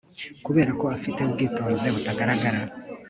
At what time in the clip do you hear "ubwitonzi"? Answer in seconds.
1.21-1.87